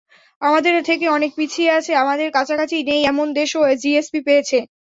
আমাদের 0.41 0.75
থেকে 0.89 1.05
অনেক 1.09 1.31
পিছিয়ে 1.37 1.71
আছে, 1.77 1.91
আমাদের 2.03 2.27
কাছাকাছিও 2.31 2.87
নেই 2.89 3.01
এমন 3.11 3.27
দেশও 3.39 3.61
জিএসপি 3.81 4.19
পেয়েছে। 4.27 4.57